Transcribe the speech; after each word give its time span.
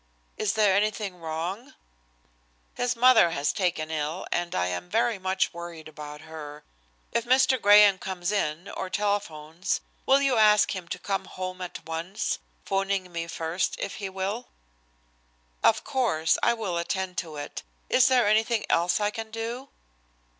Is 0.35 0.53
there 0.53 0.73
anything 0.75 1.17
wrong?" 1.19 1.75
"His 2.73 2.95
mother 2.95 3.29
has 3.29 3.53
been 3.53 3.57
taken 3.59 3.91
ill 3.91 4.25
and 4.31 4.55
I 4.55 4.65
am 4.65 4.89
very 4.89 5.19
much 5.19 5.53
worried 5.53 5.87
about 5.87 6.21
her. 6.21 6.63
If 7.11 7.23
Mr. 7.25 7.61
Graham 7.61 7.99
comes 7.99 8.31
in 8.31 8.67
or 8.67 8.89
telephones 8.89 9.79
will 10.07 10.19
you 10.19 10.37
ask 10.37 10.75
him 10.75 10.87
to 10.87 10.97
come 10.97 11.25
home 11.25 11.61
at 11.61 11.85
once, 11.85 12.39
'phoning 12.65 13.11
me 13.11 13.27
first 13.27 13.75
if 13.79 13.97
he 13.97 14.09
will." 14.09 14.47
"Of 15.61 15.83
course 15.83 16.35
I 16.41 16.55
will 16.55 16.79
attend 16.79 17.19
to 17.19 17.35
it. 17.35 17.61
Is 17.87 18.07
there 18.07 18.25
anything 18.25 18.65
else 18.71 18.99
I 18.99 19.11
can 19.11 19.29
do?" 19.29 19.69